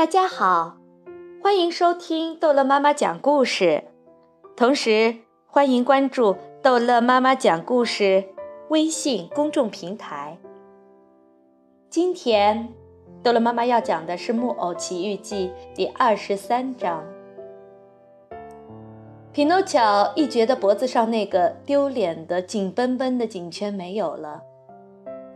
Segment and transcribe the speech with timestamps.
[0.00, 0.78] 大家好，
[1.42, 3.84] 欢迎收听逗乐妈妈讲故事，
[4.56, 5.14] 同时
[5.46, 8.24] 欢迎关注逗乐妈妈讲故事
[8.70, 10.38] 微信公众平台。
[11.90, 12.72] 今天，
[13.22, 17.04] 逗乐妈妈要讲的是《木偶奇遇记》第二十三章。
[19.34, 24.44] 匹诺乔一觉得脖子上那个丢脸的紧绷绷的颈圈没有了。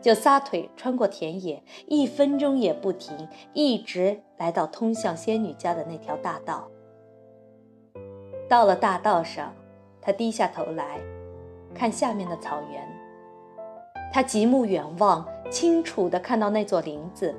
[0.04, 6.68] 就撒腿穿过田野，一分钟也不停，一直来到通向仙女家的那条大道。
[8.46, 9.50] 到了大道上，
[10.02, 11.00] 他低下头来，
[11.74, 12.86] 看下面的草原。
[14.12, 17.34] 他极目远望，清楚地看到那座林子。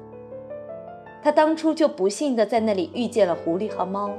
[1.21, 4.09] 他当初就不幸地在那里遇见了狐狸和猫。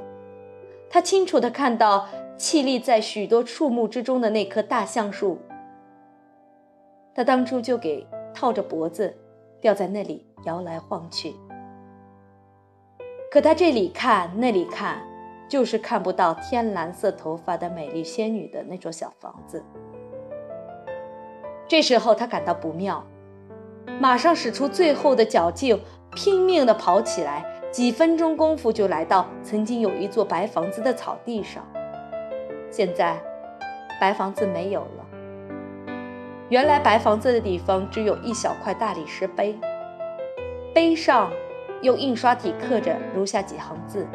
[0.89, 2.07] 他清楚地看到
[2.39, 5.37] 屹立在许多树木之中的那棵大橡树。
[7.13, 8.07] 他当初就给。
[8.37, 9.17] 套着脖子，
[9.63, 11.35] 吊在那里摇来晃去。
[13.31, 15.03] 可他这里看那里看，
[15.49, 19.65] 就是看不到天蓝色头发的美丽仙女的那座小房子。
[21.67, 23.03] 这时候他感到不妙，
[23.99, 25.81] 马上使出最后的脚劲，
[26.15, 27.45] 拼命地跑起来。
[27.73, 31.67] 几分钟功夫就来到曾经有一座白房子的草地上。
[32.71, 33.21] 现在，
[34.01, 35.07] 白房子没有了。
[36.49, 39.59] 原来白房子的地方只有一小块大理石碑，
[40.73, 41.33] 碑上
[41.83, 44.07] 用印刷体刻着如下几行字：“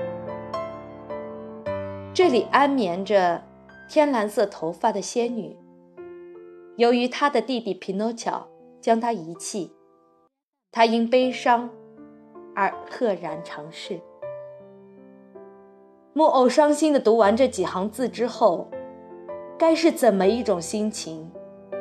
[2.15, 3.43] 这里安眠着
[3.89, 5.57] 天蓝色头发的仙女。
[6.77, 8.47] 由于她的弟弟匹诺乔
[8.79, 9.75] 将她遗弃，
[10.71, 11.69] 她因悲伤
[12.55, 13.99] 而赫然长逝。”
[16.13, 18.69] 木偶伤心地读完这几行字之后，
[19.57, 21.29] 该是怎么一种心情？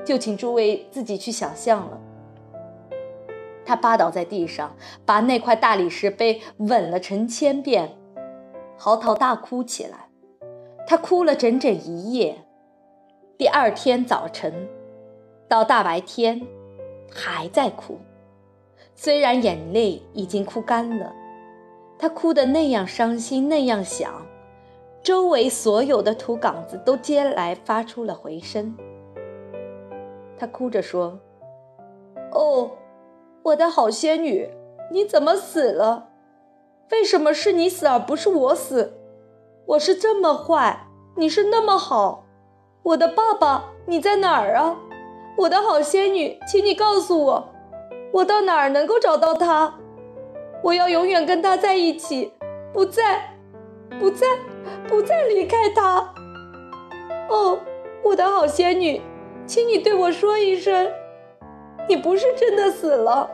[0.04, 2.00] 就请诸位自己去想象了。
[3.64, 7.96] 他趴倒在地上，把那块大理石碑吻了成千遍，
[8.76, 10.08] 嚎啕大哭起来。
[10.86, 12.44] 他哭了整整一夜。
[13.39, 14.68] 第二天早晨，
[15.46, 16.44] 到大白天，
[17.12, 17.98] 还在哭。
[18.96, 21.12] 虽然眼泪已经哭干了，
[21.96, 24.27] 他哭得那样伤心，那样想，
[25.02, 28.77] 周围所有的土岗子都接来发出了回声。
[30.40, 31.18] 他哭着说
[32.33, 32.70] ：“哦，
[33.42, 34.48] 我的好仙女，
[34.90, 36.08] 你怎么死了？
[36.90, 38.95] 为什么是你死而不是我死？
[39.67, 42.24] 我是这么坏，你是那么好。
[42.84, 44.78] 我的爸爸，你在哪儿啊？
[45.36, 47.48] 我的好仙女，请你告诉我，
[48.11, 49.74] 我到哪儿能够找到他？
[50.64, 52.33] 我要永远跟他在一起，
[52.72, 53.36] 不再，
[53.98, 54.27] 不再，
[54.89, 56.14] 不再离开他。
[57.28, 57.58] 哦，
[58.02, 59.02] 我的好仙女。”
[59.50, 60.92] 请你对我说一声，
[61.88, 63.28] 你不是真的死了。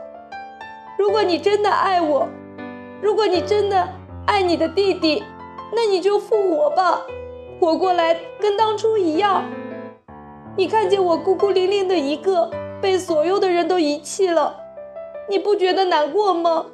[0.97, 2.27] 如果你真的爱我，
[2.99, 3.87] 如果你真的
[4.25, 5.23] 爱你的弟弟，
[5.75, 7.03] 那你就复活吧，
[7.59, 9.43] 活过来跟当初一样。
[10.55, 12.49] 你看见我孤孤零零的一个，
[12.81, 14.55] 被所有的人都遗弃了，
[15.29, 16.65] 你不觉得难过吗？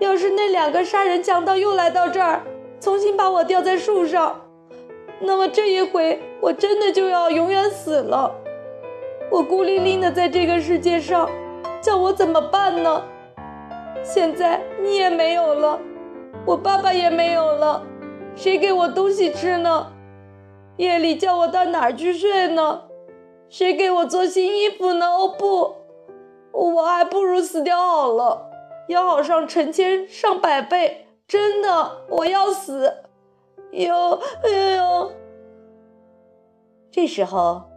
[0.00, 2.42] 要是那两个杀人强盗又来到这儿，
[2.80, 4.40] 重新把我吊在树上。
[5.20, 8.34] 那么这一回，我真的就要永远死了。
[9.30, 11.30] 我孤零零的在这个世界上，
[11.80, 13.04] 叫我怎么办呢？
[14.02, 15.78] 现在你也没有了，
[16.44, 17.80] 我爸爸也没有了，
[18.34, 19.92] 谁给我东西吃呢？
[20.78, 22.82] 夜里叫我到哪儿去睡呢？
[23.48, 25.06] 谁给我做新衣服呢？
[25.06, 25.76] 哦不，
[26.50, 28.50] 我还不如死掉好了，
[28.88, 32.92] 要好上成千上百倍，真的，我要死。
[33.70, 35.12] 哟，哎呦！
[36.94, 37.70] 这时候，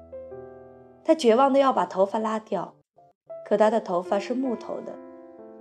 [1.02, 2.76] 他绝望的要把头发拉掉，
[3.46, 4.94] 可他的头发是木头的，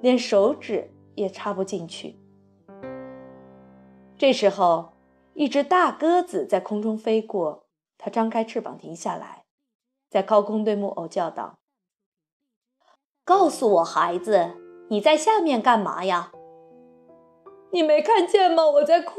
[0.00, 2.16] 连手指也插不进去。
[4.18, 4.94] 这时候，
[5.34, 7.66] 一只大鸽子在空中飞过，
[7.96, 9.44] 它张开翅膀停下来，
[10.10, 11.54] 在高空对木偶叫道
[13.24, 14.50] ：“告诉我，孩子，
[14.88, 16.32] 你在下面干嘛呀？
[17.70, 18.66] 你没看见吗？
[18.66, 19.12] 我在哭。”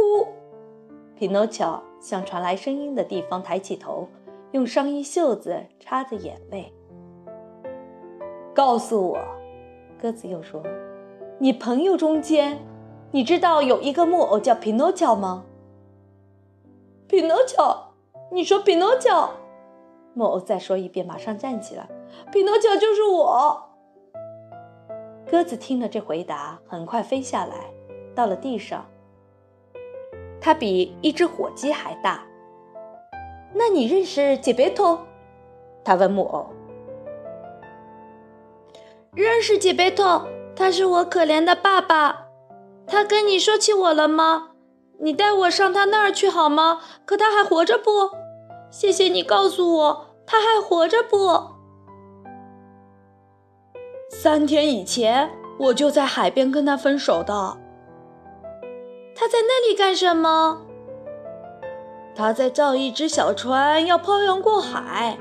[1.15, 4.09] 匹诺乔向传来声音的地方抬起头，
[4.55, 6.71] 用上衣袖子擦着眼泪。
[8.53, 9.19] 告诉我，
[10.01, 10.63] 鸽子又说
[11.39, 12.57] ：“你朋友中间，
[13.11, 15.43] 你知道有一个木偶叫匹诺乔吗？”
[17.05, 17.95] 匹诺乔，
[18.31, 19.29] 你说匹诺乔？
[20.13, 21.89] 木偶再说一遍，马上站起来。
[22.31, 23.61] 匹诺乔就是我。
[25.29, 27.55] 鸽子听了这回答，很快飞下来，
[28.15, 28.85] 到了地上。
[30.39, 32.25] 它比一只火鸡还大。
[33.57, 34.99] 那你认识杰贝托？
[35.83, 36.47] 他问木偶。
[39.13, 42.27] 认识杰贝托，他是我可怜的爸爸。
[42.85, 44.49] 他跟你说起我了吗？
[44.99, 46.81] 你带我上他那儿去好吗？
[47.05, 48.09] 可他还活着不？
[48.69, 51.55] 谢谢你告诉我，他还活着不？
[54.09, 57.57] 三天以前我就在海边跟他分手的。
[59.15, 60.64] 他在那里干什么？
[62.15, 65.17] 他在造一只小船，要漂洋过海。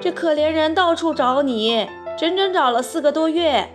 [0.00, 1.86] 这可怜人到处找你，
[2.18, 3.68] 整整找了四个多月，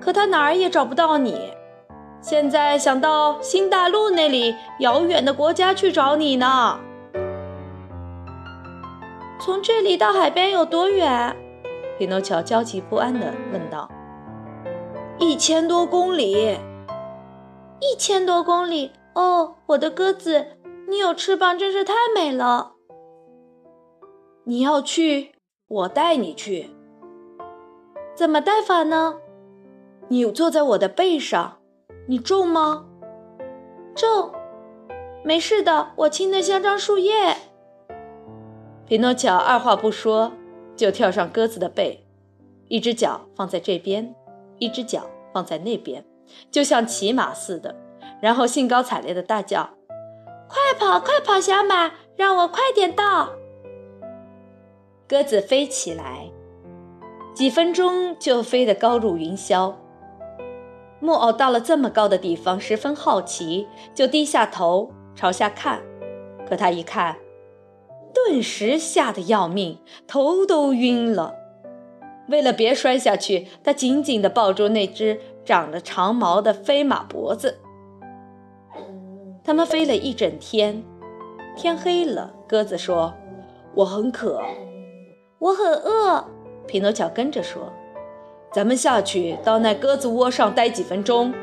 [0.00, 1.52] 可他哪儿也找不到你。
[2.22, 6.78] 现在想到新大陆那里遥远的国家去找你呢。
[9.38, 11.36] 从这里到海边有多远？
[11.98, 13.90] 匹诺乔焦急不安地问道。
[15.18, 16.56] 一千多公里。
[17.80, 18.92] 一千多公里。
[19.14, 20.46] 哦，我的鸽子，
[20.92, 22.72] 你有翅膀真是太美了。
[24.44, 25.32] 你要去？
[25.66, 26.68] 我带你去，
[28.14, 29.14] 怎么带法呢？
[30.08, 31.56] 你坐在我的背上，
[32.06, 32.84] 你重吗？
[33.94, 34.32] 重，
[35.24, 37.38] 没事的，我轻的像张树叶。
[38.84, 40.32] 匹诺乔二话不说
[40.76, 42.04] 就跳上鸽子的背，
[42.68, 44.14] 一只脚放在这边，
[44.58, 46.04] 一只脚放在那边，
[46.50, 47.74] 就像骑马似的，
[48.20, 49.70] 然后兴高采烈的大叫
[50.52, 53.30] ：“快跑，快跑，小马，让我快点到！”
[55.08, 56.30] 鸽子飞起来，
[57.34, 59.74] 几分钟就飞得高入云霄。
[61.00, 65.82] 木偶到了这么高的地方，十分好奇，就低下头朝下看。
[66.46, 67.16] 可他一看，
[68.14, 71.34] 顿时吓得要命，头都晕了。
[72.28, 77.61] 为了别摔下去，他紧紧地抱住那只长着长毛的飞马脖子。
[79.44, 80.84] 他们飞了一整天，
[81.56, 83.12] 天黑了，鸽子说
[83.74, 84.40] ：“我很渴。”
[85.40, 86.24] 我很饿，
[86.68, 87.72] 匹诺乔跟着说
[88.54, 91.34] ：“咱们下去到那鸽子窝上待几分钟，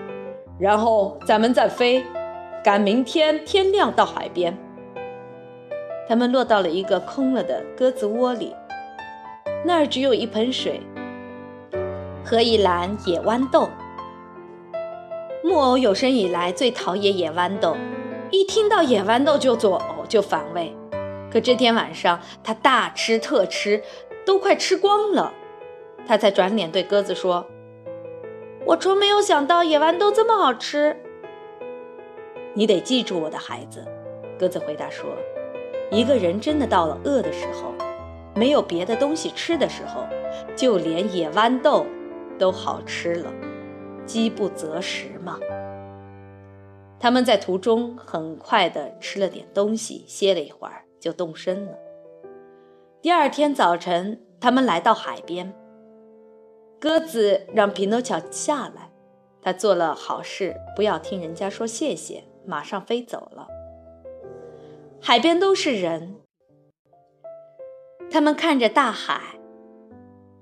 [0.57, 2.01] 然后咱们再飞，
[2.63, 4.57] 赶明天天亮到海边。”
[6.07, 8.55] 他们落到了一个空了的鸽子窝里，
[9.65, 10.79] 那儿只有一盆水
[12.23, 13.67] 和一篮野豌豆。
[15.41, 17.77] 木偶有生以来最讨厌野豌豆，
[18.30, 20.75] 一听到野豌豆就作呕，就反胃。
[21.31, 23.81] 可这天晚上，他大吃特吃，
[24.25, 25.31] 都快吃光了。
[26.06, 27.45] 他才转脸对鸽子说
[28.65, 30.97] ：“我从没有想到野豌豆这么好吃。”
[32.53, 33.85] 你得记住，我的孩子，
[34.38, 35.06] 鸽子回答说
[35.89, 37.74] ：“一个人真的到了饿的时候，
[38.35, 40.03] 没有别的东西吃的时候，
[40.56, 41.85] 就连野豌豆
[42.38, 43.31] 都好吃了。
[44.09, 45.39] 饥不择食嘛。”
[47.00, 50.83] 他们在途中很快地吃了点东西，歇了一会儿。
[51.00, 51.79] 就动身了。
[53.01, 55.53] 第二天早晨，他们来到海边。
[56.77, 58.91] 鸽子让匹诺乔下来，
[59.41, 63.47] 他做了好事，不要听人家说谢谢，马上飞走了。
[65.01, 66.17] 海边都是人，
[68.11, 69.39] 他们看着大海，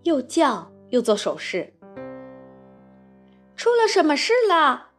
[0.02, 1.77] 又叫又做手势。
[3.58, 4.90] 出了什么事了？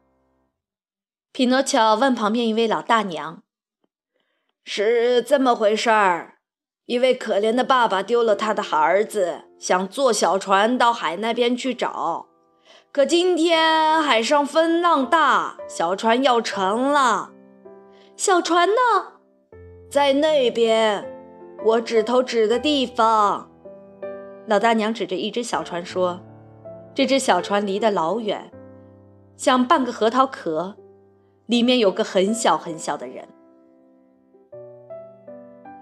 [1.32, 3.44] 匹诺乔问旁边一位老大娘。
[4.64, 6.38] 是这么回事儿，
[6.86, 12.26] 一位可怜的爸爸丢了他的儿子，想坐小船到海那边去找。
[12.90, 17.30] 可今天海上风浪大，小船要沉了。
[18.16, 18.74] 小船呢？
[19.88, 21.08] 在那边，
[21.64, 23.48] 我指头指的地方。
[24.48, 26.20] 老大娘指着一只小船说
[26.98, 28.50] ：“这只小船离得老远，
[29.36, 30.74] 像半个核桃壳，
[31.46, 33.28] 里面有个很小很小的人。”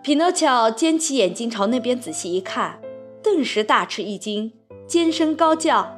[0.05, 2.83] 匹诺乔尖起眼睛朝那边仔细一看，
[3.23, 4.53] 顿时大吃一惊，
[4.87, 5.97] 尖声高叫：“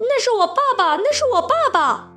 [0.00, 0.96] 那是我爸爸！
[0.96, 2.14] 那是我爸爸！”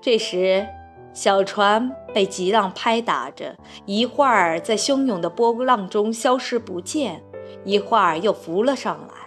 [0.00, 0.66] 这时，
[1.12, 7.22] 小船被急浪拍打着，一会儿在汹涌的波浪中消失不见，
[7.66, 9.23] 一会儿又浮了上来。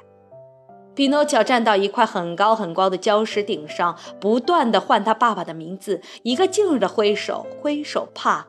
[0.97, 8.47] 匹诺乔站到一块很高很高的礁石顶上，不断地唤他爸爸的名字，一个劲儿地挥手挥手怕。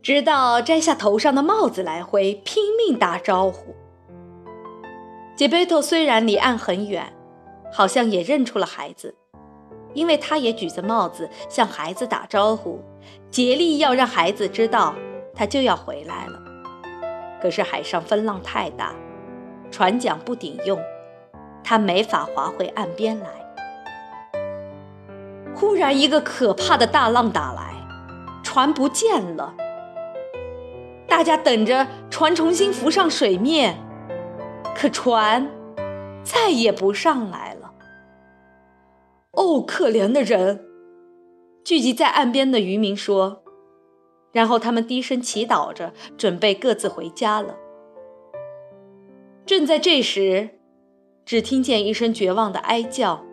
[0.00, 3.76] 直到摘下头上的帽子来回，拼命打招呼。
[5.36, 7.12] 杰贝托虽然离岸很远，
[7.70, 9.14] 好像也认出了孩子，
[9.92, 12.80] 因为他也举着帽子向孩子打招呼，
[13.30, 14.94] 竭力要让孩子知道
[15.34, 16.40] 他就要回来了。
[17.42, 18.94] 可是海上风浪太大，
[19.70, 20.80] 船桨不顶用，
[21.62, 23.26] 他没法划回岸边来。
[25.54, 27.74] 忽然，一个可怕的大浪打来，
[28.42, 29.54] 船不见了。
[31.06, 33.76] 大家等着船重新浮上水面，
[34.74, 35.50] 可船
[36.22, 37.72] 再也不上来了。
[39.32, 40.64] 哦，可怜的人！
[41.64, 43.42] 聚集在岸边的渔民说。
[44.32, 47.56] 然后他们低声祈祷着，准备各自回家了。
[49.44, 50.59] 正在这时，
[51.30, 53.24] 只听见一声绝望的哀叫。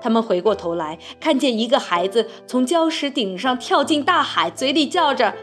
[0.00, 5.34] 他们回过头来，看见一个孩子从礁石顶上跳进大海，嘴里叫着：“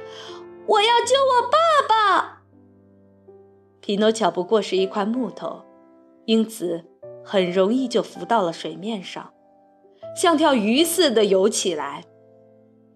[0.66, 1.58] 我要救我爸
[1.90, 2.44] 爸！”
[3.84, 5.64] 匹诺乔不过是一块木头，
[6.24, 6.86] 因此
[7.22, 9.34] 很容易就浮到了水面上，
[10.16, 12.06] 像条鱼似的游起来。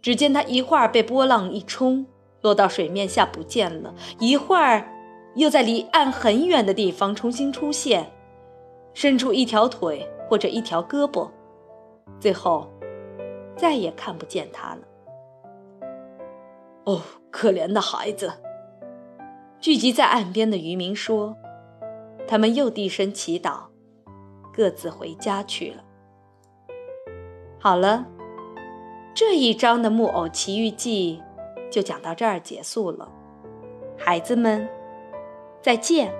[0.01, 2.05] 只见他一会儿被波浪一冲，
[2.39, 4.87] 落到水面下不见了；一会儿
[5.35, 8.09] 又在离岸很远的地方重新出现，
[8.93, 11.29] 伸出一条腿或者一条胳膊，
[12.19, 12.69] 最后
[13.55, 14.81] 再也看不见他了。
[16.85, 18.31] 哦，可怜的孩子！
[19.59, 21.37] 聚集在岸边的渔民说，
[22.27, 23.65] 他们又低声祈祷，
[24.53, 25.83] 各自回家去了。
[27.59, 28.07] 好了。
[29.15, 31.21] 这一章的《木偶奇遇记》
[31.69, 33.07] 就讲到这儿结束了，
[33.95, 34.67] 孩子们，
[35.61, 36.11] 再见。